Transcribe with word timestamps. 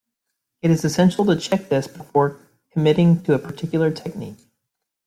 It 0.63 0.71
is 0.71 0.83
essential 0.83 1.25
to 1.25 1.35
check 1.39 1.69
this 1.69 1.87
before 1.87 2.39
committing 2.71 3.21
to 3.21 3.35
a 3.35 3.37
particular 3.37 3.91
technique. 3.91 4.39